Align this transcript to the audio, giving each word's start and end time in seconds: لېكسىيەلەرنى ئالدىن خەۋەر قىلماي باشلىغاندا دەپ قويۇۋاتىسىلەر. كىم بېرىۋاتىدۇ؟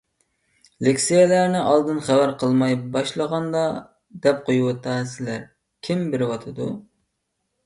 لېكسىيەلەرنى 0.85 1.59
ئالدىن 1.71 1.99
خەۋەر 2.07 2.33
قىلماي 2.43 2.77
باشلىغاندا 2.97 3.63
دەپ 4.25 4.43
قويۇۋاتىسىلەر. 4.49 5.45
كىم 5.91 6.03
بېرىۋاتىدۇ؟ 6.17 6.73